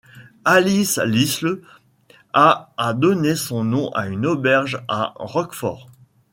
Alice 0.45 0.97
Lisle 0.97 1.61
a 2.33 2.73
a 2.75 2.95
donné 2.95 3.35
son 3.35 3.63
nom 3.63 3.91
à 3.91 4.07
une 4.07 4.25
auberge 4.25 4.81
à 4.87 5.13
Rockford. 5.17 5.91